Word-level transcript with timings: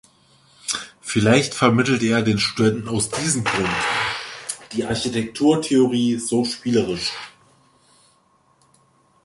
Vielleicht 0.99 1.53
vermittelte 1.53 2.07
er 2.07 2.23
den 2.23 2.39
Studenten 2.39 2.87
aus 2.87 3.11
diesem 3.11 3.43
Grund 3.43 3.69
die 4.71 4.83
Architekturtheorie 4.85 6.17
so 6.17 6.43
spielerisch. 6.43 7.11